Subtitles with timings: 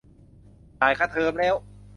[0.79, 1.55] จ่ายค่าเทอมแล้ว